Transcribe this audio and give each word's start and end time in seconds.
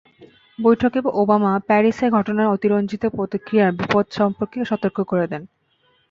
বৈঠকে 0.59 0.99
ওবামা 1.13 1.51
প্যারিসের 1.67 2.09
ঘটনার 2.11 2.51
অতিরঞ্জিত 2.55 3.03
প্রতিক্রিয়ার 3.17 3.75
বিপদ 3.79 4.05
সম্পর্কেও 4.19 4.69
সতর্ক 4.71 4.97
করে 5.03 5.25
দেন। 5.27 5.43